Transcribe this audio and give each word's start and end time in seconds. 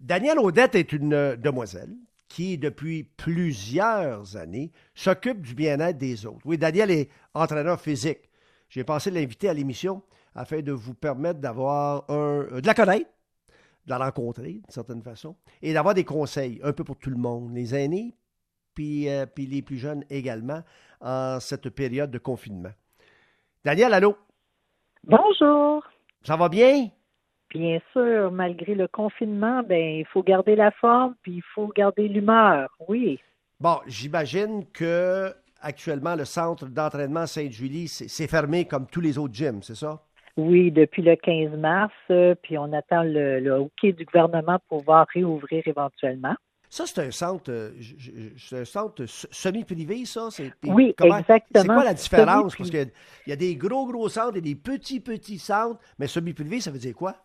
Danielle 0.00 0.38
Audette 0.38 0.74
est 0.74 0.92
une 0.92 1.36
demoiselle 1.36 1.94
qui, 2.28 2.56
depuis 2.56 3.04
plusieurs 3.04 4.36
années, 4.36 4.72
s'occupe 4.94 5.42
du 5.42 5.54
bien-être 5.54 5.98
des 5.98 6.24
autres. 6.24 6.40
Oui, 6.46 6.56
Danielle 6.56 6.90
est 6.90 7.10
entraîneur 7.34 7.78
physique. 7.78 8.30
J'ai 8.70 8.82
pensé 8.82 9.10
l'inviter 9.10 9.48
à 9.48 9.54
l'émission 9.54 10.02
afin 10.34 10.62
de 10.62 10.72
vous 10.72 10.94
permettre 10.94 11.40
d'avoir 11.40 12.04
un, 12.08 12.46
de 12.60 12.66
la 12.66 12.72
connaître, 12.72 13.10
de 13.84 13.90
la 13.90 13.98
rencontrer 13.98 14.52
d'une 14.52 14.70
certaine 14.70 15.02
façon, 15.02 15.36
et 15.60 15.74
d'avoir 15.74 15.92
des 15.92 16.04
conseils 16.04 16.60
un 16.62 16.72
peu 16.72 16.84
pour 16.84 16.96
tout 16.96 17.10
le 17.10 17.16
monde, 17.16 17.52
les 17.52 17.74
aînés, 17.74 18.16
puis, 18.74 19.08
euh, 19.08 19.26
puis 19.26 19.46
les 19.46 19.60
plus 19.60 19.78
jeunes 19.78 20.04
également, 20.08 20.62
en 21.00 21.40
cette 21.40 21.68
période 21.68 22.10
de 22.10 22.18
confinement. 22.18 22.72
Daniel, 23.64 23.92
allô? 23.92 24.16
Bonjour. 25.04 25.84
Ça 26.22 26.36
va 26.36 26.48
bien? 26.48 26.88
Bien 27.50 27.80
sûr, 27.92 28.30
malgré 28.30 28.74
le 28.74 28.86
confinement, 28.86 29.62
ben 29.62 29.98
il 29.98 30.06
faut 30.06 30.22
garder 30.22 30.54
la 30.54 30.70
forme, 30.70 31.14
puis 31.22 31.36
il 31.36 31.42
faut 31.54 31.68
garder 31.68 32.06
l'humeur, 32.08 32.68
oui. 32.88 33.18
Bon, 33.58 33.78
j'imagine 33.86 34.64
que 34.72 35.34
actuellement 35.60 36.14
le 36.14 36.24
centre 36.24 36.66
d'entraînement 36.66 37.26
Sainte-Julie, 37.26 37.88
c'est 37.88 38.28
fermé 38.28 38.66
comme 38.66 38.86
tous 38.86 39.00
les 39.00 39.18
autres 39.18 39.34
gyms, 39.34 39.62
c'est 39.62 39.74
ça? 39.74 40.00
Oui, 40.36 40.70
depuis 40.70 41.02
le 41.02 41.16
15 41.16 41.58
mars, 41.58 41.92
euh, 42.10 42.34
puis 42.40 42.56
on 42.56 42.72
attend 42.72 43.02
le, 43.02 43.40
le 43.40 43.58
OK 43.58 43.84
du 43.84 44.04
gouvernement 44.04 44.58
pour 44.68 44.78
pouvoir 44.78 45.06
réouvrir 45.12 45.62
éventuellement. 45.66 46.36
Ça, 46.70 46.86
c'est 46.86 47.00
un 47.00 47.10
centre, 47.10 47.50
euh, 47.50 47.72
un 48.52 48.64
centre 48.64 49.04
semi-privé, 49.06 50.04
ça? 50.04 50.28
Oui, 50.64 50.94
exactement. 51.02 51.62
C'est 51.62 51.66
quoi 51.66 51.84
la 51.84 51.94
différence? 51.94 52.56
Parce 52.56 52.70
qu'il 52.70 52.90
y 53.26 53.32
a 53.32 53.36
des 53.36 53.56
gros, 53.56 53.86
gros 53.86 54.08
centres 54.08 54.36
et 54.36 54.40
des 54.40 54.54
petits, 54.54 55.00
petits 55.00 55.40
centres, 55.40 55.80
mais 55.98 56.06
semi-privé, 56.06 56.60
ça 56.60 56.70
veut 56.70 56.78
dire 56.78 56.94
quoi? 56.94 57.16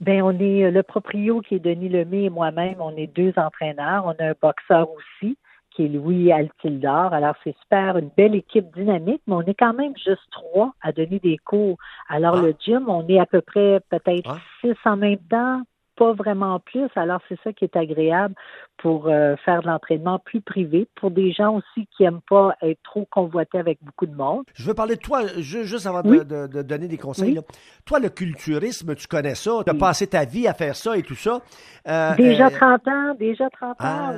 Ben, 0.00 0.22
on 0.22 0.38
est 0.38 0.64
euh, 0.64 0.70
le 0.70 0.82
proprio 0.82 1.40
qui 1.40 1.56
est 1.56 1.58
Denis 1.58 1.90
Lemay 1.90 2.24
et 2.24 2.30
moi-même, 2.30 2.76
on 2.80 2.96
est 2.96 3.06
deux 3.06 3.32
entraîneurs. 3.36 4.04
On 4.06 4.24
a 4.24 4.30
un 4.30 4.34
boxeur 4.40 4.88
aussi 4.90 5.36
qui 5.70 5.84
est 5.84 5.88
Louis 5.88 6.32
Altildor. 6.32 7.12
Alors, 7.12 7.34
c'est 7.44 7.54
super, 7.62 7.96
une 7.98 8.10
belle 8.16 8.34
équipe 8.34 8.74
dynamique, 8.74 9.22
mais 9.26 9.34
on 9.34 9.42
est 9.42 9.54
quand 9.54 9.74
même 9.74 9.94
juste 9.96 10.22
trois 10.32 10.72
à 10.80 10.92
donner 10.92 11.18
des 11.18 11.36
cours. 11.38 11.76
Alors, 12.08 12.36
ah. 12.38 12.42
le 12.42 12.54
gym, 12.58 12.88
on 12.88 13.06
est 13.08 13.20
à 13.20 13.26
peu 13.26 13.40
près 13.40 13.80
peut-être 13.90 14.30
ah. 14.30 14.38
six 14.60 14.74
en 14.84 14.96
même 14.96 15.18
temps, 15.30 15.62
pas 16.00 16.14
vraiment 16.14 16.58
plus. 16.60 16.88
Alors, 16.96 17.20
c'est 17.28 17.38
ça 17.44 17.52
qui 17.52 17.64
est 17.66 17.76
agréable 17.76 18.34
pour 18.78 19.08
euh, 19.08 19.36
faire 19.44 19.60
de 19.60 19.66
l'entraînement 19.66 20.18
plus 20.18 20.40
privé, 20.40 20.88
pour 20.94 21.10
des 21.10 21.30
gens 21.32 21.56
aussi 21.56 21.86
qui 21.94 22.04
n'aiment 22.04 22.22
pas 22.28 22.56
être 22.62 22.80
trop 22.82 23.06
convoités 23.10 23.58
avec 23.58 23.78
beaucoup 23.82 24.06
de 24.06 24.14
monde. 24.14 24.44
Je 24.54 24.64
veux 24.64 24.72
parler 24.72 24.96
de 24.96 25.00
toi, 25.00 25.20
juste 25.36 25.86
avant 25.86 26.00
de, 26.00 26.62
donner 26.62 26.88
des 26.88 26.96
conseils. 26.96 27.38
Toi, 27.84 28.00
le 28.00 28.08
culturisme, 28.08 28.94
tu 28.94 29.06
connais 29.06 29.34
ça, 29.34 29.50
tu 29.62 29.70
as 29.70 29.74
passé 29.74 30.06
ta 30.06 30.24
vie 30.24 30.48
à 30.48 30.54
faire 30.54 30.74
ça 30.74 30.96
et 30.96 31.02
tout 31.02 31.14
ça? 31.14 31.40
Euh, 31.86 32.14
déjà 32.16 32.48
30 32.50 32.62
euh, 32.62 32.90
ans, 32.90 33.14
déjà 33.18 33.50
30 33.50 33.70
ans, 33.70 33.74
ah, 33.80 34.12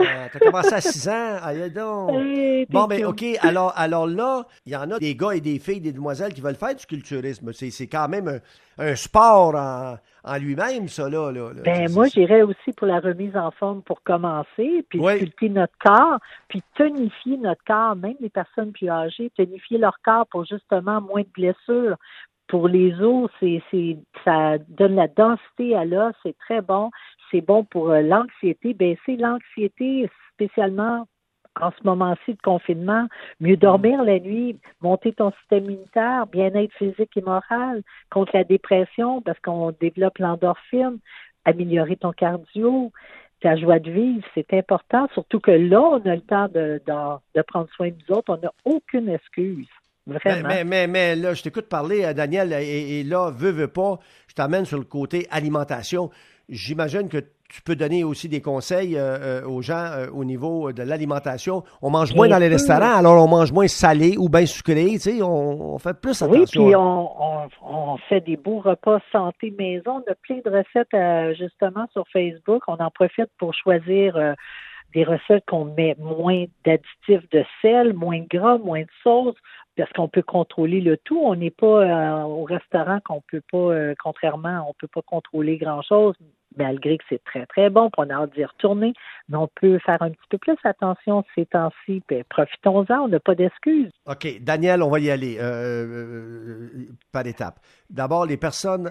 oui. 0.00 0.06
tu 0.32 0.36
as 0.36 0.40
commencé 0.40 0.74
à 0.74 0.80
6 0.80 1.08
ans, 1.08 1.36
allez 1.42 1.70
donc. 1.70 2.10
bon, 2.70 2.86
mais 2.88 3.00
ben, 3.02 3.06
OK, 3.06 3.24
alors, 3.42 3.72
alors 3.76 4.08
là, 4.08 4.46
il 4.66 4.72
y 4.72 4.76
en 4.76 4.90
a 4.90 4.98
des 4.98 5.14
gars 5.14 5.32
et 5.32 5.40
des 5.40 5.60
filles, 5.60 5.80
des 5.80 5.92
demoiselles 5.92 6.34
qui 6.34 6.40
veulent 6.40 6.56
faire 6.56 6.74
du 6.74 6.86
culturisme. 6.86 7.52
C'est 7.52 7.86
quand 7.86 8.08
même 8.08 8.40
un, 8.78 8.96
sport 8.96 9.54
en, 9.54 9.96
lui-même, 10.38 10.88
ça, 10.88 11.08
là. 11.08 11.32
ben, 11.64 11.90
moi, 11.92 12.06
j'irais 12.08 12.42
aussi 12.42 12.72
pour 12.76 12.86
la 12.86 13.00
remise 13.00 13.36
en 13.36 13.50
forme 13.50 13.82
pour 13.82 14.02
commencer, 14.02 14.84
puis 14.88 15.00
sculpter 15.02 15.48
notre 15.48 15.76
corps, 15.78 16.18
puis 16.48 16.62
tonifier 16.76 17.36
notre 17.38 17.62
corps, 17.64 17.96
même 17.96 18.16
les 18.20 18.30
personnes 18.30 18.72
plus 18.72 18.88
âgées, 18.88 19.30
tonifier 19.36 19.78
leur 19.78 19.98
corps 20.04 20.26
pour 20.26 20.44
justement 20.44 21.00
moins 21.00 21.22
de 21.22 21.28
blessures. 21.34 21.96
Pour 22.48 22.66
les 22.66 22.92
os, 23.00 23.30
c'est, 23.38 23.62
ça 24.24 24.58
donne 24.68 24.96
la 24.96 25.06
densité 25.08 25.76
à 25.76 25.84
l'os, 25.84 26.12
c'est 26.22 26.36
très 26.38 26.60
bon. 26.60 26.90
C'est 27.30 27.40
bon 27.40 27.64
pour 27.64 27.90
euh, 27.90 28.02
l'anxiété, 28.02 28.74
baisser 28.74 29.16
l'anxiété, 29.16 30.10
spécialement 30.34 31.06
en 31.60 31.70
ce 31.70 31.84
moment-ci 31.84 32.34
de 32.34 32.40
confinement, 32.42 33.06
mieux 33.40 33.56
dormir 33.56 34.02
la 34.02 34.18
nuit, 34.18 34.58
monter 34.80 35.12
ton 35.12 35.32
système 35.40 35.64
immunitaire, 35.64 36.26
bien-être 36.26 36.72
physique 36.74 37.16
et 37.16 37.22
moral, 37.22 37.82
contre 38.10 38.32
la 38.34 38.44
dépression 38.44 39.22
parce 39.22 39.38
qu'on 39.40 39.72
développe 39.80 40.18
l'endorphine, 40.18 40.98
améliorer 41.44 41.96
ton 41.96 42.12
cardio, 42.12 42.92
ta 43.40 43.56
joie 43.56 43.78
de 43.78 43.90
vivre, 43.90 44.26
c'est 44.34 44.52
important, 44.52 45.08
surtout 45.14 45.40
que 45.40 45.50
là, 45.50 45.80
on 45.80 46.06
a 46.06 46.14
le 46.14 46.20
temps 46.20 46.48
de, 46.48 46.80
de, 46.86 47.42
prendre 47.42 47.68
soin 47.74 47.88
de 47.88 47.94
nous 47.94 48.16
autres. 48.16 48.32
On 48.34 48.36
n'a 48.36 48.52
aucune 48.64 49.08
excuse. 49.08 49.66
Vraiment. 50.06 50.48
Mais, 50.48 50.64
mais, 50.64 50.86
mais, 50.86 51.16
là, 51.16 51.34
je 51.34 51.42
t'écoute 51.42 51.68
parler, 51.68 52.04
euh, 52.04 52.12
Daniel, 52.12 52.52
et, 52.52 53.02
là, 53.04 53.30
veux, 53.30 53.50
veux 53.50 53.68
pas, 53.68 53.98
je 54.28 54.34
t'amène 54.34 54.64
sur 54.64 54.78
le 54.78 54.84
côté 54.84 55.26
alimentation. 55.30 56.10
J'imagine 56.50 57.08
que 57.08 57.18
tu 57.50 57.62
peux 57.62 57.76
donner 57.76 58.04
aussi 58.04 58.28
des 58.28 58.40
conseils 58.40 58.96
euh, 58.96 59.42
euh, 59.42 59.46
aux 59.46 59.60
gens 59.62 59.84
euh, 59.92 60.06
au 60.12 60.24
niveau 60.24 60.72
de 60.72 60.82
l'alimentation. 60.82 61.62
On 61.82 61.90
mange 61.90 62.14
moins 62.14 62.28
dans 62.28 62.38
les 62.38 62.48
restaurants, 62.48 62.96
alors 62.96 63.22
on 63.22 63.28
mange 63.28 63.52
moins 63.52 63.68
salé 63.68 64.16
ou 64.16 64.28
bien 64.28 64.46
sucré, 64.46 64.86
tu 64.92 64.98
sais, 64.98 65.22
on, 65.22 65.78
fait 65.78 65.94
plus 66.00 66.22
attention. 66.22 66.40
Oui, 66.40 66.46
puis 66.50 66.76
on, 66.76 67.96
fait 68.08 68.20
des 68.20 68.36
beaux 68.36 68.60
repas 68.60 69.00
santé 69.12 69.54
maison. 69.56 70.02
On 70.06 70.10
a 70.10 70.14
plein 70.14 70.40
de 70.44 70.50
recettes 70.50 71.36
justement 71.36 71.86
sur 71.92 72.04
Facebook. 72.12 72.62
On 72.66 72.76
en 72.76 72.90
profite 72.90 73.30
pour 73.38 73.54
choisir 73.54 74.34
des 74.94 75.04
recettes 75.04 75.44
qu'on 75.46 75.64
met 75.64 75.96
moins 75.98 76.44
d'additifs 76.64 77.28
de 77.30 77.44
sel, 77.62 77.92
moins 77.94 78.20
de 78.20 78.26
gras, 78.28 78.58
moins 78.58 78.82
de 78.82 78.90
sauce, 79.02 79.36
parce 79.76 79.92
qu'on 79.92 80.08
peut 80.08 80.22
contrôler 80.22 80.80
le 80.80 80.96
tout. 80.96 81.20
On 81.22 81.36
n'est 81.36 81.50
pas 81.50 82.24
au 82.26 82.44
restaurant 82.44 82.98
qu'on 83.04 83.22
peut 83.30 83.42
pas, 83.52 83.94
contrairement, 84.02 84.66
on 84.68 84.74
peut 84.74 84.88
pas 84.88 85.02
contrôler 85.02 85.56
grand-chose, 85.58 86.14
malgré 86.56 86.98
que 86.98 87.04
c'est 87.08 87.22
très, 87.24 87.46
très 87.46 87.70
bon, 87.70 87.90
pour 87.90 88.04
on 88.04 88.10
a 88.10 88.14
hâte 88.14 88.34
d'y 88.34 88.44
retourner, 88.44 88.92
mais 89.28 89.36
on 89.36 89.48
peut 89.60 89.78
faire 89.78 90.00
un 90.02 90.10
petit 90.10 90.26
peu 90.28 90.38
plus 90.38 90.56
attention 90.64 91.24
ces 91.34 91.46
temps-ci, 91.46 92.02
puis 92.06 92.22
profitons-en, 92.28 93.04
on 93.04 93.08
n'a 93.08 93.20
pas 93.20 93.34
d'excuses. 93.34 93.90
OK. 94.06 94.40
Daniel, 94.40 94.82
on 94.82 94.90
va 94.90 94.98
y 95.00 95.10
aller 95.10 95.38
euh, 95.38 95.86
euh, 95.86 96.88
par 97.12 97.26
étapes. 97.26 97.60
D'abord, 97.88 98.26
les 98.26 98.36
personnes 98.36 98.90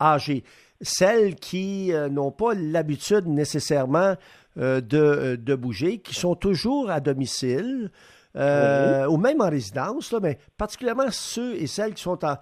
âgées, 0.00 0.44
celles 0.80 1.34
qui 1.36 1.92
euh, 1.92 2.08
n'ont 2.08 2.30
pas 2.30 2.54
l'habitude 2.54 3.26
nécessairement 3.26 4.14
de, 4.56 5.36
de, 5.36 5.54
bouger, 5.54 5.98
qui 5.98 6.14
sont 6.14 6.34
toujours 6.34 6.90
à 6.90 6.98
domicile, 6.98 7.92
ou 8.34 9.16
même 9.16 9.40
en 9.40 9.48
résidence, 9.48 10.12
là, 10.12 10.18
mais 10.20 10.36
particulièrement 10.56 11.10
ceux 11.10 11.54
et 11.54 11.68
celles 11.68 11.94
qui 11.94 12.02
sont 12.02 12.24
en 12.24 12.38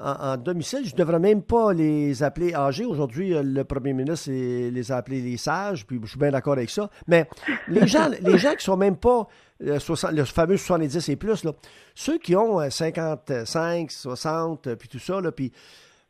en, 0.00 0.36
domicile. 0.36 0.84
Je 0.84 0.92
ne 0.92 0.98
devrais 0.98 1.18
même 1.18 1.42
pas 1.42 1.72
les 1.72 2.22
appeler 2.22 2.54
âgés. 2.54 2.84
Aujourd'hui, 2.84 3.34
euh, 3.34 3.42
le 3.42 3.64
premier 3.64 3.92
ministre 3.92 4.30
les 4.30 4.92
a 4.92 4.96
appelés 4.96 5.20
les 5.20 5.36
sages, 5.36 5.86
puis 5.86 6.00
je 6.02 6.08
suis 6.08 6.18
bien 6.18 6.30
d'accord 6.30 6.54
avec 6.54 6.70
ça. 6.70 6.90
Mais 7.06 7.28
les 7.68 7.86
gens, 7.86 8.08
les 8.08 8.38
gens 8.38 8.54
qui 8.54 8.64
sont 8.64 8.76
même 8.76 8.96
pas 8.96 9.28
euh, 9.62 9.78
le 10.12 10.24
fameux 10.24 10.56
70 10.56 11.08
et 11.08 11.16
plus, 11.16 11.44
là, 11.44 11.52
ceux 11.94 12.18
qui 12.18 12.34
ont 12.34 12.68
55, 12.68 13.30
euh, 13.30 13.86
60, 13.88 14.74
puis 14.74 14.88
tout 14.88 14.98
ça, 14.98 15.20
là, 15.20 15.32
puis 15.32 15.52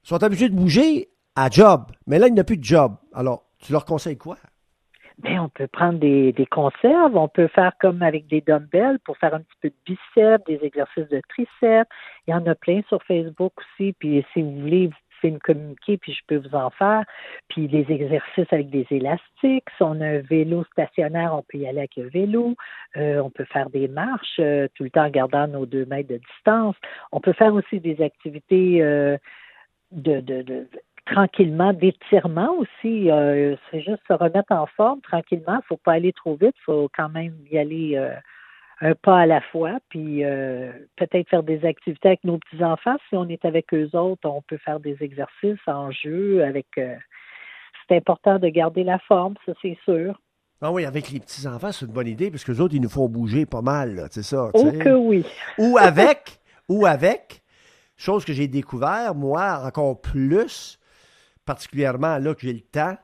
sont 0.03 0.23
habitués 0.23 0.49
de 0.49 0.55
bouger 0.55 1.11
à 1.35 1.51
job. 1.51 1.85
Mais 2.07 2.19
là, 2.19 2.29
il 2.29 2.35
n'y 2.35 2.41
a 2.41 2.45
plus 2.45 2.57
de 2.57 2.65
job. 2.65 2.95
Alors, 3.13 3.47
tu 3.59 3.73
leur 3.73 3.85
conseilles 3.85 4.17
quoi? 4.17 4.37
Ben, 5.23 5.39
on 5.39 5.49
peut 5.51 5.67
prendre 5.67 5.99
des, 5.99 6.33
des, 6.33 6.47
conserves, 6.47 7.15
on 7.15 7.29
peut 7.29 7.49
faire 7.49 7.73
comme 7.79 8.03
avec 8.03 8.27
des 8.29 8.41
dumbbells 8.41 8.99
pour 9.05 9.19
faire 9.19 9.35
un 9.35 9.41
petit 9.41 9.57
peu 9.61 9.69
de 9.69 9.75
biceps, 9.85 10.45
des 10.47 10.65
exercices 10.65 11.09
de 11.09 11.21
triceps. 11.29 11.91
Il 12.27 12.31
y 12.31 12.35
en 12.35 12.47
a 12.47 12.55
plein 12.55 12.81
sur 12.89 13.03
Facebook 13.03 13.53
aussi. 13.59 13.93
Puis 13.99 14.25
si 14.33 14.41
vous 14.41 14.61
voulez, 14.61 14.87
vous 14.87 14.95
pouvez 15.21 15.33
me 15.33 15.39
communiquer, 15.39 15.99
puis 15.99 16.15
je 16.15 16.21
peux 16.27 16.37
vous 16.37 16.55
en 16.55 16.71
faire. 16.71 17.05
Puis 17.49 17.69
les 17.69 17.85
exercices 17.91 18.51
avec 18.51 18.71
des 18.71 18.87
élastiques. 18.91 19.69
Si 19.77 19.83
on 19.83 20.01
a 20.01 20.07
un 20.07 20.21
vélo 20.21 20.65
stationnaire, 20.73 21.35
on 21.35 21.43
peut 21.43 21.59
y 21.59 21.67
aller 21.67 21.81
avec 21.81 21.99
un 21.99 22.09
vélo. 22.09 22.55
Euh, 22.97 23.21
on 23.21 23.29
peut 23.29 23.45
faire 23.45 23.69
des 23.69 23.89
marches 23.89 24.39
euh, 24.39 24.69
tout 24.75 24.85
le 24.85 24.91
temps 24.91 25.05
en 25.05 25.11
gardant 25.11 25.47
nos 25.49 25.67
deux 25.67 25.85
mètres 25.85 26.09
de 26.09 26.21
distance. 26.35 26.77
On 27.13 27.21
peut 27.21 27.35
faire 27.35 27.53
aussi 27.53 27.79
des 27.79 28.01
activités 28.01 28.81
euh, 28.81 29.19
de, 29.93 30.21
de, 30.21 30.43
de 30.43 30.67
tranquillement, 31.11 31.73
d'étirement 31.73 32.55
aussi. 32.59 33.11
Euh, 33.11 33.57
c'est 33.71 33.81
juste 33.81 34.01
se 34.07 34.13
remettre 34.13 34.53
en 34.53 34.67
forme 34.67 35.01
tranquillement. 35.01 35.59
Il 35.63 35.67
faut 35.67 35.77
pas 35.77 35.93
aller 35.93 36.13
trop 36.13 36.35
vite. 36.35 36.55
Il 36.61 36.65
faut 36.65 36.89
quand 36.97 37.09
même 37.09 37.35
y 37.51 37.59
aller 37.59 37.97
euh, 37.97 38.15
un 38.81 38.95
pas 38.95 39.21
à 39.21 39.27
la 39.27 39.41
fois. 39.41 39.79
Puis 39.89 40.25
euh, 40.25 40.73
peut-être 40.97 41.29
faire 41.29 41.43
des 41.43 41.65
activités 41.65 42.09
avec 42.09 42.25
nos 42.25 42.39
petits-enfants. 42.39 42.97
Si 43.09 43.17
on 43.17 43.29
est 43.29 43.45
avec 43.45 43.75
eux 43.75 43.91
autres, 43.95 44.29
on 44.29 44.43
peut 44.43 44.59
faire 44.59 44.81
des 44.81 44.97
exercices 45.01 45.67
en 45.67 45.91
jeu. 45.91 46.45
Avec, 46.45 46.67
c'est 46.77 47.97
important 47.97 48.39
de 48.39 48.49
garder 48.49 48.85
la 48.85 48.99
forme, 49.01 49.35
ça 49.45 49.53
c'est 49.61 49.79
sûr. 49.85 50.19
Ah 50.63 50.71
oui, 50.71 50.85
avec 50.85 51.11
les 51.11 51.21
petits-enfants, 51.21 51.73
c'est 51.73 51.87
une 51.87 51.93
bonne 51.93 52.07
idée, 52.07 52.31
parce 52.31 52.45
que 52.45 52.53
les 52.53 52.61
autres, 52.61 52.75
ils 52.75 52.83
nous 52.83 52.91
font 52.91 53.09
bouger 53.09 53.47
pas 53.47 53.63
mal, 53.63 54.09
c'est 54.11 54.23
ça. 54.23 54.51
Oh 54.53 54.71
que 54.73 54.95
oui. 54.95 55.25
ou 55.57 55.79
avec, 55.79 56.39
ou 56.69 56.85
avec, 56.85 57.41
chose 57.97 58.27
que 58.27 58.35
j'ai 58.35 58.47
découvert, 58.47 59.15
moi, 59.15 59.63
encore 59.65 59.99
plus, 60.03 60.79
particulièrement 61.51 62.17
là 62.19 62.33
que 62.33 62.43
j'ai 62.43 62.53
le 62.53 62.61
temps, 62.61 62.97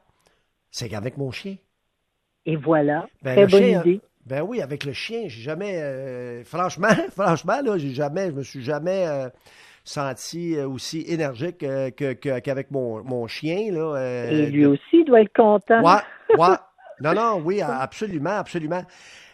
c'est 0.70 0.88
qu'avec 0.88 1.16
mon 1.16 1.32
chien. 1.32 1.56
Et 2.44 2.54
voilà, 2.54 3.08
ben, 3.20 3.34
très 3.34 3.46
bonne 3.48 3.80
idée. 3.80 4.00
Ben 4.24 4.42
oui, 4.42 4.62
avec 4.62 4.84
le 4.84 4.92
chien, 4.92 5.22
j'ai 5.26 5.42
jamais, 5.42 5.82
euh, 5.82 6.44
franchement, 6.44 6.94
franchement, 7.10 7.60
là, 7.60 7.76
j'ai 7.76 7.92
jamais, 7.92 8.26
je 8.26 8.36
me 8.36 8.42
suis 8.44 8.62
jamais, 8.62 9.04
euh, 9.08 9.28
senti 9.82 10.56
aussi 10.60 11.04
énergique 11.08 11.58
qu'avec 11.58 12.70
mon, 12.70 13.02
mon, 13.02 13.26
chien. 13.26 13.72
Là, 13.72 14.28
Et 14.30 14.46
lui 14.46 14.64
aussi 14.64 15.02
doit 15.02 15.22
être 15.22 15.34
content. 15.34 15.82
Ouais, 15.82 16.02
ouais. 16.38 16.56
Non, 17.00 17.14
non, 17.14 17.42
oui, 17.44 17.60
absolument, 17.60 18.38
absolument. 18.38 18.82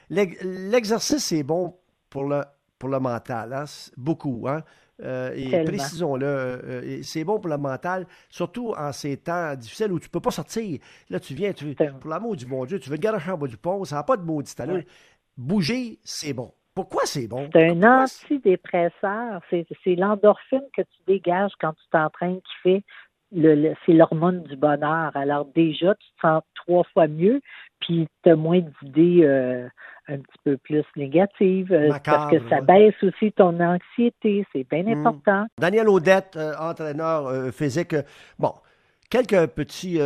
L'exercice, 0.09 1.23
c'est 1.23 1.43
bon 1.43 1.77
pour 2.09 2.25
le, 2.25 2.45
pour 2.83 2.91
le 2.91 2.99
mental, 2.99 3.53
hein, 3.53 3.65
beaucoup. 3.97 4.49
Hein? 4.49 4.65
Euh, 5.05 5.31
et 5.37 5.63
précisons-le, 5.63 6.27
euh, 6.27 7.03
c'est 7.05 7.23
bon 7.23 7.39
pour 7.39 7.49
le 7.49 7.57
mental, 7.57 8.09
surtout 8.29 8.75
en 8.77 8.91
ces 8.91 9.19
temps 9.19 9.55
difficiles 9.55 9.93
où 9.93 10.01
tu 10.01 10.09
ne 10.09 10.11
peux 10.11 10.19
pas 10.19 10.33
sortir. 10.33 10.81
Là, 11.09 11.21
tu 11.21 11.33
viens, 11.35 11.53
tu, 11.53 11.77
pour 11.77 12.11
l'amour 12.11 12.35
du 12.35 12.45
bon 12.45 12.65
Dieu, 12.65 12.81
tu 12.81 12.91
veux 12.91 12.97
te 12.97 13.03
garer 13.03 13.31
en 13.31 13.39
bas 13.39 13.47
du 13.47 13.57
pont, 13.57 13.85
ça 13.85 13.95
n'a 13.95 14.03
pas 14.03 14.17
de 14.17 14.25
maudit 14.25 14.53
allure. 14.59 14.83
Bouger, 15.37 16.01
c'est 16.03 16.33
bon. 16.33 16.53
Pourquoi 16.75 17.03
c'est 17.05 17.29
bon? 17.29 17.49
C'est 17.53 17.69
un 17.69 18.03
antidépresseur. 18.03 19.41
C'est 19.49 19.95
l'endorphine 19.95 20.67
que 20.77 20.83
tu 20.83 20.99
dégages 21.07 21.53
quand 21.61 21.75
tu 21.75 21.85
t'entraînes 21.93 22.41
qui 22.41 22.55
fait 22.65 22.83
le, 23.31 23.75
c'est 23.87 23.93
l'hormone 23.93 24.43
du 24.43 24.57
bonheur. 24.57 25.17
Alors 25.17 25.45
déjà, 25.55 25.95
tu 25.95 26.07
te 26.17 26.21
sens 26.21 26.43
trois 26.57 26.83
fois 26.93 27.07
mieux, 27.07 27.41
puis 27.79 28.09
tu 28.25 28.31
as 28.31 28.35
moins 28.35 28.61
d'idées 28.83 29.23
euh, 29.23 29.69
un 30.09 30.19
petit 30.19 30.39
peu 30.45 30.57
plus 30.57 30.85
négatives, 30.97 31.73
euh, 31.73 31.91
parce 32.05 32.31
que 32.31 32.49
ça 32.49 32.61
baisse 32.61 32.95
aussi 33.03 33.33
ton 33.33 33.59
anxiété, 33.61 34.45
c'est 34.53 34.67
bien 34.69 34.83
hmm. 34.83 35.07
important. 35.07 35.47
Daniel 35.59 35.89
Audette, 35.89 36.37
euh, 36.37 36.53
entraîneur 36.59 37.53
physique, 37.53 37.95
bon, 38.39 38.53
quelques 39.09 39.47
petits, 39.49 40.01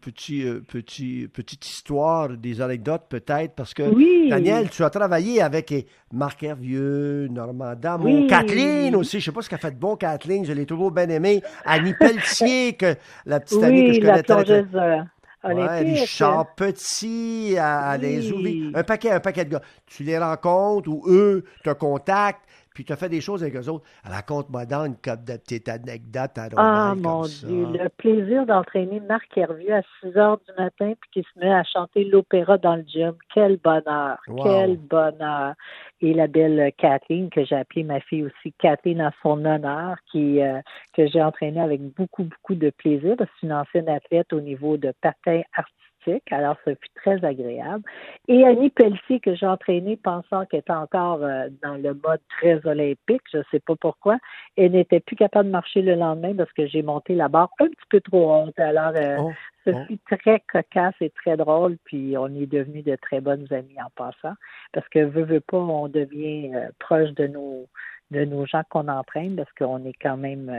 petits, 0.00 0.44
petits, 0.66 1.28
petites 1.32 1.66
histoires, 1.66 2.30
des 2.30 2.60
anecdotes 2.60 3.04
peut-être, 3.08 3.54
parce 3.54 3.74
que 3.74 3.82
Daniel, 4.28 4.70
tu 4.70 4.82
as 4.82 4.90
travaillé 4.90 5.42
avec 5.42 5.72
Marc 6.12 6.42
Hervieux, 6.42 7.28
Normandin, 7.28 7.98
mon 7.98 8.26
Kathleen 8.26 8.96
aussi, 8.96 9.20
je 9.20 9.26
sais 9.26 9.32
pas 9.32 9.42
ce 9.42 9.50
qu'a 9.50 9.58
fait 9.58 9.72
de 9.72 9.78
bon 9.78 9.96
Kathleen, 9.96 10.44
je 10.44 10.52
l'ai 10.52 10.66
toujours 10.66 10.90
bien 10.90 11.08
aimé, 11.08 11.42
Annie 11.64 11.94
Pelletier, 11.98 12.72
que 12.74 12.96
la 13.26 13.40
petite 13.40 13.62
amie 13.62 13.86
que 13.86 13.94
je 13.94 14.00
connais 14.00 14.22
très, 14.22 15.04
Ouais, 15.44 15.80
Richard 15.80 16.54
Petit, 16.54 17.56
à, 17.58 17.98
oui. 18.00 18.72
un 18.74 18.82
paquet, 18.82 19.10
un 19.10 19.20
paquet 19.20 19.44
de 19.44 19.50
gars. 19.50 19.62
Tu 19.86 20.02
les 20.02 20.18
rencontres 20.18 20.88
ou 20.88 21.04
eux 21.08 21.44
te 21.62 21.70
contactent, 21.70 22.44
puis 22.74 22.84
tu 22.84 22.92
as 22.92 22.96
fait 22.96 23.08
des 23.08 23.20
choses 23.20 23.42
avec 23.42 23.56
eux 23.56 23.68
autres. 23.68 23.84
Raconte-moi 24.02 24.66
dans 24.66 24.84
une 24.84 24.96
couple 24.96 25.24
de 25.24 25.36
petites 25.36 25.68
anecdotes 25.68 26.36
à 26.36 26.48
Ah, 26.56 26.94
mon 26.96 27.22
Dieu, 27.22 27.66
le 27.72 27.88
plaisir 27.88 28.44
d'entraîner 28.46 29.00
Marc 29.00 29.38
Hervieux 29.38 29.74
à 29.74 29.82
6 30.00 30.16
heures 30.18 30.38
du 30.38 30.52
matin, 30.58 30.92
puis 31.00 31.10
qui 31.12 31.22
se 31.22 31.38
met 31.38 31.52
à 31.52 31.62
chanter 31.62 32.04
l'opéra 32.04 32.58
dans 32.58 32.74
le 32.74 32.82
gym. 32.82 33.14
Quel 33.32 33.58
bonheur, 33.58 34.18
quel 34.42 34.76
bonheur. 34.76 35.54
Et 36.00 36.12
la 36.12 36.26
belle 36.26 36.72
Kathleen, 36.76 37.30
que 37.30 37.44
j'ai 37.44 37.54
appelée 37.54 37.84
ma 37.84 38.00
fille 38.00 38.24
aussi, 38.24 38.52
Kathleen 38.58 39.00
à 39.00 39.12
son 39.22 39.44
honneur, 39.44 39.96
qui 40.10 40.42
euh, 40.42 40.60
que 40.94 41.06
j'ai 41.06 41.22
entraînée 41.22 41.60
avec 41.60 41.80
beaucoup, 41.80 42.24
beaucoup 42.24 42.56
de 42.56 42.70
plaisir, 42.70 43.14
parce 43.16 43.30
que 43.30 43.36
c'est 43.40 43.46
une 43.46 43.52
ancienne 43.52 43.88
athlète 43.88 44.32
au 44.32 44.40
niveau 44.40 44.76
de 44.76 44.92
patin 45.00 45.42
artistique 45.54 45.84
alors 46.30 46.56
ça 46.64 46.72
fut 46.72 46.88
très 46.94 47.24
agréable. 47.24 47.82
Et 48.28 48.44
Annie 48.44 48.70
Pelletier, 48.70 49.20
que 49.20 49.34
j'ai 49.34 49.46
entraînée 49.46 49.96
pensant 49.96 50.46
qu'elle 50.46 50.60
était 50.60 50.72
encore 50.72 51.22
euh, 51.22 51.48
dans 51.62 51.74
le 51.74 51.94
mode 51.94 52.20
très 52.28 52.64
olympique, 52.66 53.22
je 53.32 53.38
ne 53.38 53.42
sais 53.50 53.60
pas 53.60 53.76
pourquoi, 53.76 54.18
elle 54.56 54.72
n'était 54.72 55.00
plus 55.00 55.16
capable 55.16 55.46
de 55.46 55.52
marcher 55.52 55.82
le 55.82 55.94
lendemain 55.94 56.34
parce 56.34 56.52
que 56.52 56.66
j'ai 56.66 56.82
monté 56.82 57.14
la 57.14 57.28
barre 57.28 57.50
un 57.60 57.66
petit 57.66 57.88
peu 57.88 58.00
trop 58.00 58.34
haute. 58.34 58.58
Alors, 58.58 58.92
euh, 58.96 59.16
oh, 59.20 59.32
ce 59.64 59.70
oh. 59.70 59.84
fut 59.86 59.98
très 60.18 60.40
cocasse 60.40 60.94
et 61.00 61.10
très 61.10 61.36
drôle, 61.36 61.76
puis 61.84 62.16
on 62.18 62.28
est 62.28 62.46
devenus 62.46 62.84
de 62.84 62.96
très 62.96 63.20
bonnes 63.20 63.46
amies 63.50 63.80
en 63.80 63.90
passant, 63.96 64.34
parce 64.72 64.88
que 64.88 65.00
veut, 65.00 65.24
veut 65.24 65.40
pas, 65.40 65.58
on 65.58 65.88
devient 65.88 66.54
euh, 66.54 66.68
proche 66.78 67.10
de 67.10 67.26
nos 67.26 67.66
de 68.10 68.24
nos 68.24 68.44
gens 68.46 68.62
qu'on 68.68 68.86
entraîne 68.88 69.34
parce 69.34 69.50
qu'on 69.54 69.84
est 69.86 69.94
quand 70.00 70.18
même, 70.18 70.52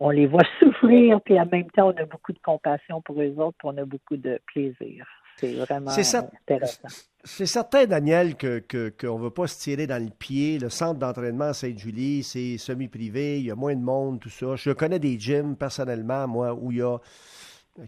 on 0.00 0.10
les 0.10 0.26
voit 0.26 0.42
souffrir, 0.58 1.20
puis 1.20 1.38
en 1.38 1.46
même 1.46 1.70
temps, 1.70 1.88
on 1.88 1.96
a 1.96 2.06
beaucoup 2.06 2.32
de 2.32 2.40
compassion 2.42 3.00
pour 3.02 3.20
eux 3.20 3.34
autres, 3.36 3.56
puis 3.58 3.68
on 3.68 3.76
a 3.76 3.84
beaucoup 3.84 4.16
de 4.16 4.40
plaisir. 4.46 5.06
C'est 5.36 5.54
vraiment 5.54 5.90
intéressant. 5.90 6.88
C'est 7.22 7.46
certain, 7.46 7.86
Daniel, 7.86 8.32
qu'on 8.32 8.60
que, 8.66 8.88
que 8.88 9.06
ne 9.06 9.18
veut 9.18 9.30
pas 9.30 9.46
se 9.46 9.58
tirer 9.58 9.86
dans 9.86 10.02
le 10.02 10.10
pied. 10.10 10.58
Le 10.58 10.68
centre 10.68 10.98
d'entraînement 10.98 11.46
à 11.46 11.52
Sainte-Julie, 11.54 12.22
c'est 12.22 12.58
semi-privé, 12.58 13.38
il 13.38 13.46
y 13.46 13.50
a 13.50 13.54
moins 13.54 13.74
de 13.74 13.80
monde, 13.80 14.20
tout 14.20 14.30
ça. 14.30 14.56
Je 14.56 14.70
connais 14.70 14.98
des 14.98 15.18
gyms 15.18 15.56
personnellement, 15.56 16.26
moi, 16.28 16.54
où 16.54 16.72
il 16.72 16.78
y 16.78 16.82
a 16.82 16.98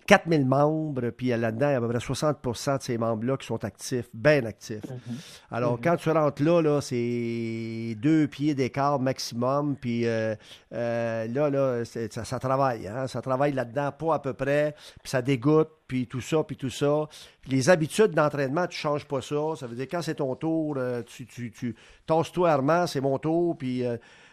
4000 0.06 0.46
membres, 0.46 1.10
puis 1.10 1.28
là-dedans, 1.28 1.68
il 1.68 1.72
y 1.72 1.74
a 1.74 1.78
à 1.78 1.80
peu 1.80 1.88
près 1.88 1.98
60% 1.98 2.78
de 2.78 2.82
ces 2.82 2.98
membres-là 2.98 3.36
qui 3.36 3.46
sont 3.46 3.62
actifs, 3.64 4.08
bien 4.14 4.44
actifs. 4.44 4.88
Mhm. 4.88 5.16
Alors, 5.50 5.72
mhm. 5.72 5.80
quand 5.82 5.96
tu 5.96 6.10
rentres 6.10 6.42
là, 6.42 6.62
là 6.62 6.80
c'est 6.80 7.96
deux 8.00 8.26
pieds 8.28 8.54
d'écart 8.54 9.00
maximum, 9.00 9.76
puis 9.76 10.06
euh, 10.06 10.34
euh, 10.72 11.26
là, 11.26 11.50
là 11.50 11.84
ça, 11.84 12.38
travaille. 12.38 12.86
Hein? 12.86 13.06
Ça 13.08 13.20
travaille 13.20 13.52
là-dedans, 13.52 13.92
pas 13.92 14.14
à 14.14 14.18
peu 14.18 14.34
près, 14.34 14.74
puis 15.02 15.10
ça 15.10 15.20
dégoûte, 15.20 15.70
puis 15.88 16.06
tout 16.06 16.20
ça, 16.20 16.42
puis 16.44 16.56
tout 16.56 16.70
ça. 16.70 17.08
les 17.46 17.68
habitudes 17.68 18.12
d'entraînement, 18.12 18.66
tu 18.66 18.76
ne 18.76 18.80
changes 18.80 19.06
pas 19.06 19.20
ça. 19.20 19.56
Ça 19.56 19.66
veut 19.66 19.76
dire, 19.76 19.88
quand 19.90 20.02
c'est 20.02 20.16
ton 20.16 20.34
tour, 20.36 20.76
euh, 20.78 21.02
tu, 21.02 21.26
tu, 21.26 21.50
tu 21.50 21.76
toi 22.06 22.50
Armand, 22.50 22.86
c'est 22.86 23.00
mon 23.00 23.18
tour, 23.18 23.58
puis 23.58 23.84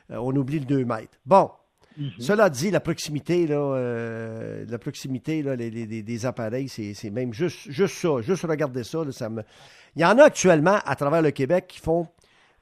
on 0.09 0.35
oublie 0.35 0.59
le 0.59 0.65
2 0.65 0.85
mètres. 0.85 1.17
Bon, 1.25 1.49
Mhm. 1.97 2.11
Cela 2.19 2.49
dit, 2.49 2.71
la 2.71 2.79
proximité, 2.79 3.47
euh, 3.49 4.65
la 4.67 4.77
proximité 4.77 5.43
des 5.43 6.25
appareils, 6.25 6.69
c'est 6.69 7.09
même 7.09 7.33
juste, 7.33 7.71
ça. 7.71 8.21
Juste 8.21 8.43
regarder 8.43 8.83
ça, 8.83 8.99
ça. 9.11 9.29
Il 9.95 10.01
y 10.01 10.05
en 10.05 10.17
a 10.17 10.23
actuellement 10.23 10.79
à 10.85 10.95
travers 10.95 11.21
le 11.21 11.31
Québec 11.31 11.65
qui 11.67 11.79
font 11.79 12.07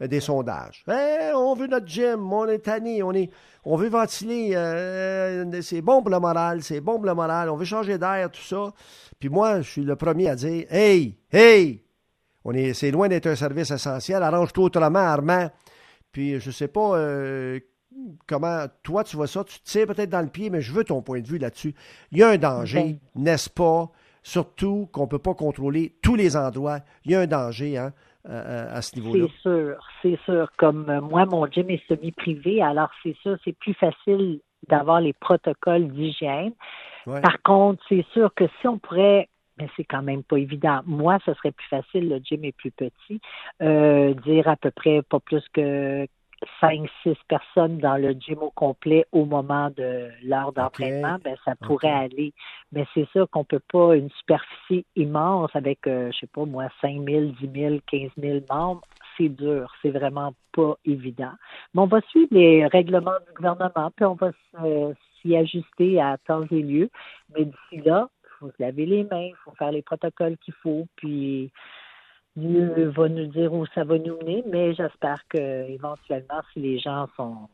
euh, 0.02 0.08
des 0.08 0.22
sondages. 0.22 0.84
on 0.88 1.54
veut 1.56 1.68
notre 1.68 1.88
gym, 1.88 2.32
on 2.32 2.48
est 2.48 2.60
tanné, 2.60 3.04
on, 3.04 3.12
est, 3.12 3.30
on 3.64 3.76
veut 3.76 3.90
ventiler, 3.90 4.52
euh, 4.56 5.62
c'est 5.62 5.82
bon 5.82 6.02
pour 6.02 6.10
le 6.10 6.20
moral, 6.20 6.64
c'est 6.64 6.82
bon 6.82 6.96
pour 6.96 7.06
le 7.06 7.14
moral, 7.14 7.50
on 7.50 7.58
veut 7.58 7.66
changer 7.66 7.98
d'air, 7.98 8.32
tout 8.32 8.42
ça. 8.42 8.74
Puis 9.20 9.30
moi, 9.30 9.62
je 9.62 9.70
suis 9.70 9.84
le 9.84 9.96
premier 9.96 10.30
à 10.30 10.36
dire 10.36 10.66
Hey, 10.70 11.18
hey, 11.32 11.84
on 12.44 12.54
est, 12.54 12.74
c'est 12.74 12.92
loin 12.92 13.08
d'être 13.08 13.28
un 13.28 13.36
service 13.36 13.72
essentiel, 13.72 14.24
arrange-toi 14.24 14.64
autrement, 14.66 15.00
Armand. 15.00 15.52
Puis 16.12 16.40
je 16.40 16.50
sais 16.50 16.70
pas 16.70 16.96
comment 18.28 18.66
toi 18.84 19.04
tu 19.04 19.16
vois 19.16 19.28
ça, 19.28 19.44
tu 19.44 19.60
te 19.60 19.66
tires 19.66 19.88
peut-être 19.88 20.10
dans 20.10 20.22
le 20.22 20.30
pied, 20.30 20.50
mais 20.50 20.62
je 20.62 20.74
veux 20.74 20.84
ton 20.84 21.02
point 21.02 21.22
de 21.22 21.28
vue 21.28 21.38
là-dessus. 21.38 21.74
Il 22.12 22.20
y 22.20 22.24
a 22.24 22.30
un 22.30 22.38
danger, 22.38 23.00
n'est-ce 23.16 23.50
pas? 23.50 23.90
Surtout 24.24 24.90
qu'on 24.92 25.04
ne 25.04 25.08
peut 25.08 25.20
pas 25.20 25.34
contrôler 25.34 25.96
tous 26.02 26.16
les 26.16 26.36
endroits. 26.36 26.80
Il 27.06 27.12
y 27.12 27.16
a 27.16 27.22
un 27.22 27.28
danger 27.28 27.78
hein, 27.78 27.94
à, 28.26 28.82
ce 28.82 28.96
niveau-là. 28.96 29.26
C'est 29.28 29.42
sûr, 29.42 29.88
c'est 30.02 30.20
sûr. 30.26 30.52
Comme 30.58 30.90
euh, 30.90 31.00
moi, 31.00 31.26
mon 31.26 31.46
gym 31.48 31.70
est 31.70 31.82
semi-privé, 31.88 32.62
alors 32.62 32.90
c'est 33.04 33.16
sûr, 33.22 33.38
c'est 33.46 33.58
plus 33.58 33.74
facile 33.74 34.42
d'avoir 34.68 35.00
les 35.00 35.14
protocoles 35.14 35.88
d'hygiène. 35.88 36.52
Par 37.06 37.42
contre, 37.42 37.82
c'est 37.88 38.06
sûr 38.12 38.34
que 38.34 38.46
si 38.60 38.68
on 38.68 38.80
pourrait 38.80 39.30
mais 39.60 39.68
c'est 39.76 39.84
quand 39.84 40.04
même 40.04 40.24
pas 40.24 40.38
évident. 40.38 40.82
Moi, 40.86 41.18
ce 41.26 41.34
serait 41.34 41.52
plus 41.52 41.68
facile, 41.68 42.10
le 42.10 42.20
gym 42.20 42.44
est 42.46 42.56
plus 42.56 42.72
petit, 42.72 43.20
euh, 43.62 44.14
dire 44.14 44.48
à 44.48 44.56
peu 44.56 44.72
près 44.72 45.02
pas 45.02 45.20
plus 45.20 45.44
que 45.54 46.08
cinq, 46.60 46.90
six 47.04 47.18
personnes 47.28 47.78
dans 47.80 47.98
le 47.98 48.12
gym 48.12 48.40
au 48.42 48.52
complet 48.52 49.06
au 49.12 49.26
moment 49.26 49.70
de 49.76 50.10
l'heure 50.24 50.54
d'entraînement, 50.54 51.18
ben 51.24 51.36
ça 51.44 51.56
pourrait 51.56 51.92
aller. 51.92 52.34
Mais 52.72 52.86
c'est 52.94 53.08
sûr 53.10 53.30
qu'on 53.30 53.44
peut 53.44 53.62
pas 53.72 53.96
une 53.96 54.10
superficie 54.12 54.86
immense 54.96 55.50
avec, 55.54 55.88
euh, 55.88 56.12
je 56.12 56.20
sais 56.20 56.28
pas 56.28 56.46
moi, 56.46 56.68
5 56.82 57.04
000, 57.08 57.26
10 57.42 57.50
000, 57.54 57.76
15 57.88 58.12
000 58.18 58.40
membres. 58.50 58.82
C'est 59.18 59.30
dur, 59.30 59.74
c'est 59.82 59.90
vraiment 59.90 60.34
pas 60.54 60.76
évident. 60.86 61.34
Mais 61.74 61.82
on 61.82 61.88
va 61.88 62.02
suivre 62.02 62.30
les 62.32 62.68
règlements 62.68 63.18
du 63.28 63.34
gouvernement, 63.34 63.92
puis 63.96 64.06
on 64.06 64.14
va 64.14 64.32
s'y 65.22 65.36
ajuster 65.36 66.00
à 66.00 66.18
temps 66.18 66.46
et 66.52 66.62
lieu. 66.62 66.90
Mais 67.36 67.46
d'ici 67.46 67.84
là, 67.84 68.10
il 68.24 68.30
faut 68.40 68.52
se 68.52 68.62
laver 68.62 68.86
les 68.86 69.04
mains, 69.06 69.30
il 69.30 69.36
faut 69.44 69.52
faire 69.52 69.72
les 69.72 69.82
protocoles 69.82 70.38
qu'il 70.38 70.54
faut, 70.62 70.86
puis 70.96 71.52
Dieu 72.38 72.90
va 72.96 73.10
nous 73.10 73.26
dire 73.26 73.52
où 73.52 73.66
ça 73.74 73.84
va 73.84 73.98
nous 73.98 74.16
mener, 74.18 74.44
mais 74.46 74.76
j'espère 74.76 75.20
que 75.28 75.68
éventuellement, 75.70 76.42
si 76.54 76.60
les 76.60 76.78
gens 76.78 77.08
sont, 77.16 77.50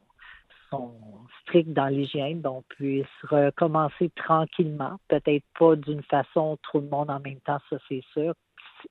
sont 0.70 0.94
stricts 1.42 1.72
dans 1.72 1.88
l'hygiène, 1.88 2.42
ben, 2.42 2.50
on 2.50 2.64
puisse 2.64 3.08
recommencer 3.24 4.12
tranquillement, 4.18 5.00
peut-être 5.08 5.46
pas 5.58 5.78
d'une 5.78 6.04
façon 6.04 6.58
trop 6.64 6.82
de 6.82 6.90
monde 6.90 7.10
en 7.10 7.22
même 7.22 7.40
temps, 7.46 7.60
ça 7.70 7.78
c'est 7.88 8.04
sûr. 8.12 8.34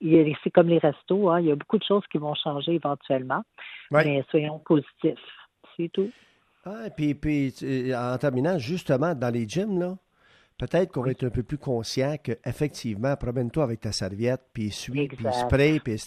C'est 0.00 0.50
comme 0.50 0.68
les 0.68 0.78
restos, 0.78 1.28
hein, 1.28 1.40
il 1.40 1.48
y 1.48 1.52
a 1.52 1.56
beaucoup 1.56 1.76
de 1.76 1.84
choses 1.84 2.04
qui 2.10 2.16
vont 2.16 2.34
changer 2.34 2.72
éventuellement, 2.72 3.42
mais 3.90 4.24
soyons 4.30 4.58
positifs, 4.60 5.18
c'est 5.76 5.90
tout. 5.92 6.10
Ah, 6.64 6.86
et 6.86 7.14
puis, 7.14 7.52
en 7.94 8.16
terminant, 8.16 8.56
justement, 8.56 9.14
dans 9.14 9.30
les 9.30 9.46
gyms, 9.46 9.78
là, 9.78 9.96
peut-être 10.66 10.92
qu'on 10.92 11.02
va 11.02 11.10
être 11.10 11.24
un 11.24 11.30
peu 11.30 11.42
plus 11.42 11.58
conscient 11.58 12.16
qu'effectivement, 12.22 13.16
promène-toi 13.16 13.64
avec 13.64 13.80
ta 13.80 13.90
serviette, 13.90 14.42
puis 14.52 14.68
essuie, 14.68 15.08
puis 15.08 15.26
spray, 15.32 15.80
puis 15.80 15.98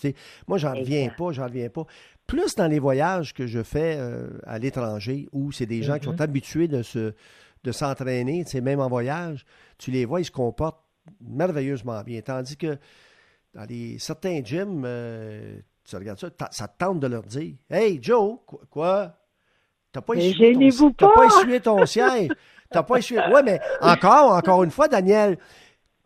Moi, 0.47 0.57
j'en 0.57 0.73
reviens 0.73 1.09
pas, 1.09 1.33
j'en 1.33 1.45
reviens 1.45 1.69
pas. 1.69 1.85
Plus 2.25 2.55
dans 2.55 2.67
les 2.67 2.79
voyages 2.79 3.33
que 3.33 3.47
je 3.47 3.61
fais 3.63 3.97
euh, 3.99 4.29
à 4.45 4.57
l'étranger, 4.57 5.27
où 5.33 5.51
c'est 5.51 5.65
des 5.65 5.83
gens 5.83 5.99
qui 5.99 6.05
sont 6.05 6.13
mm-hmm. 6.13 6.21
habitués 6.21 6.67
de 6.69 6.83
se 6.83 7.13
de 7.65 7.71
s'entraîner, 7.71 8.45
même 8.61 8.79
en 8.79 8.87
voyage, 8.87 9.43
tu 9.79 9.89
les 9.89 10.05
vois, 10.05 10.21
ils 10.21 10.25
se 10.25 10.31
comportent 10.31 10.83
merveilleusement 11.19 12.01
bien. 12.03 12.21
Tandis 12.21 12.57
que 12.57 12.77
dans 13.55 13.65
les, 13.67 13.97
certains 13.97 14.43
gyms, 14.43 14.83
euh, 14.85 15.57
tu 15.83 15.95
regardes 15.95 16.19
ça, 16.19 16.29
ça 16.51 16.67
te 16.67 16.77
tente 16.77 16.99
de 16.99 17.07
leur 17.07 17.23
dire 17.23 17.55
Hey 17.69 17.99
Joe, 18.01 18.37
quoi? 18.69 19.17
T'as 19.91 20.01
pas 20.01 20.13
Mais 20.13 20.29
essuyé 20.29 20.53
ton, 20.53 20.59
gênez-vous 20.59 20.91
t'as 20.91 21.07
pas. 21.07 21.15
pas 21.15 21.25
essuyé 21.25 21.59
ton 21.59 21.85
siège. 21.87 22.29
T'as 22.71 22.83
pas 22.83 22.97
essuyé. 22.97 23.21
Ouais, 23.31 23.43
mais 23.43 23.59
encore, 23.81 24.33
encore 24.33 24.63
une 24.63 24.71
fois, 24.71 24.87
Daniel, 24.87 25.37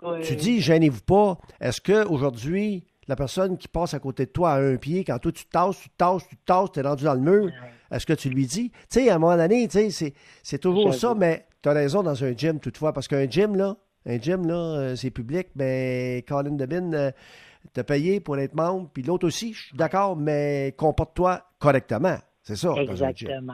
Oui. 0.04 0.22
tu 0.22 0.36
dis, 0.36 0.62
gênez-vous 0.62 1.02
pas. 1.02 1.38
Est-ce 1.60 1.82
que 1.82 2.06
aujourd'hui, 2.08 2.86
la 3.10 3.16
personne 3.16 3.58
qui 3.58 3.68
passe 3.68 3.94
à 3.96 4.00
côté 4.00 4.28
de 4.28 4.32
toi 4.32 4.52
à 4.52 4.60
un 4.60 4.76
pied, 4.78 5.04
quand 5.04 5.18
toi 5.18 5.32
tu 5.32 5.46
te 5.46 5.50
tasses, 5.50 5.80
tu 5.80 5.90
te 5.90 5.96
tasses, 5.98 6.28
tu 6.28 6.38
te 6.38 6.46
tasses, 6.46 6.72
t'es 6.72 6.82
rendu 6.82 7.04
dans 7.04 7.16
le 7.16 7.20
mur, 7.20 7.52
est-ce 7.92 8.06
que 8.06 8.14
tu 8.14 8.30
lui 8.30 8.46
dis? 8.46 8.70
Tu 8.70 8.78
sais, 8.90 9.10
à 9.10 9.16
un 9.16 9.18
moment 9.18 9.36
donné, 9.36 9.68
tu 9.68 9.90
sais, 9.92 10.14
c'est, 10.44 10.58
toujours 10.60 10.94
ça, 10.94 11.16
mais 11.16 11.48
tu 11.64 11.70
as 11.70 11.74
raison 11.74 12.04
dans 12.04 12.24
un 12.24 12.38
gym 12.38 12.60
toutefois, 12.60 12.94
parce 12.94 13.08
qu'un 13.08 13.28
gym, 13.28 13.56
là, 13.56 13.78
un 14.06 14.20
gym, 14.20 14.48
là, 14.48 14.56
euh, 14.56 14.96
c'est 14.96 15.10
public, 15.10 15.48
mais 15.56 16.24
Colin 16.28 16.52
Debin, 16.52 16.94
euh, 16.94 17.12
t'as 17.74 17.84
payé 17.84 18.20
pour 18.20 18.38
être 18.38 18.54
membre, 18.54 18.90
puis 18.94 19.02
l'autre 19.02 19.26
aussi, 19.26 19.54
je 19.54 19.68
suis 19.68 19.78
d'accord, 19.78 20.16
mais 20.16 20.76
comporte-toi 20.78 21.42
correctement. 21.58 22.18
C'est 22.44 22.56
ça, 22.56 22.70
dans 22.70 23.04
un 23.04 23.12
gym. 23.12 23.52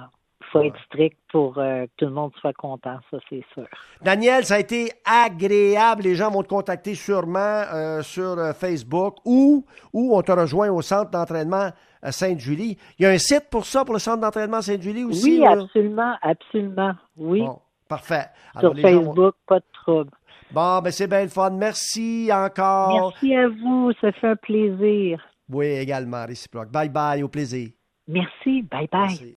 Faut 0.60 0.66
être 0.66 0.80
strict 0.86 1.18
pour 1.32 1.58
euh, 1.58 1.86
que 1.86 1.92
tout 1.98 2.06
le 2.06 2.12
monde 2.12 2.32
soit 2.40 2.54
content, 2.54 2.98
ça 3.12 3.18
c'est 3.30 3.44
sûr. 3.54 3.66
Daniel, 4.02 4.46
ça 4.46 4.56
a 4.56 4.60
été 4.60 4.92
agréable. 5.04 6.04
Les 6.04 6.16
gens 6.16 6.32
vont 6.32 6.44
te 6.44 6.48
contacter 6.48 6.96
sûrement 6.96 7.40
euh, 7.74 8.02
sur 8.02 8.38
euh, 8.40 8.54
Facebook 8.54 9.18
ou, 9.26 9.66
ou 9.94 10.16
on 10.18 10.22
te 10.22 10.32
rejoint 10.32 10.70
au 10.70 10.82
centre 10.82 11.12
d'entraînement 11.12 11.70
à 12.02 12.12
Sainte-Julie. 12.12 12.78
Il 13.00 13.04
y 13.04 13.06
a 13.06 13.10
un 13.12 13.18
site 13.18 13.50
pour 13.50 13.66
ça, 13.66 13.84
pour 13.84 13.94
le 13.94 14.00
centre 14.00 14.22
d'entraînement 14.22 14.62
Sainte-Julie 14.62 15.04
aussi? 15.04 15.40
oui, 15.40 15.40
là? 15.40 15.52
absolument, 15.62 16.16
absolument. 16.22 16.94
Oui, 17.18 17.40
Bon, 17.42 17.60
parfait. 17.90 18.26
sur 18.52 18.60
Alors, 18.60 18.74
vont- 18.76 18.82
Facebook, 18.82 19.36
pas 19.48 19.60
de 19.60 19.66
trouble. 19.74 20.12
Bon, 20.52 20.80
ben 20.82 20.92
c'est 20.92 21.08
bien 21.08 21.24
le 21.24 21.28
fun. 21.30 21.50
Merci 21.50 22.30
encore. 22.32 23.12
Merci 23.22 23.36
à 23.36 23.48
vous, 23.50 23.92
ça 24.00 24.12
fait 24.12 24.28
un 24.28 24.36
plaisir. 24.36 25.20
Oui, 25.50 25.66
également, 25.66 26.26
réciproque. 26.26 26.70
Bye 26.72 26.90
bye, 26.90 27.24
au 27.24 27.28
plaisir. 27.28 27.70
Merci, 28.08 28.62
bye 28.62 28.88
bye. 28.92 29.02
Merci. 29.02 29.34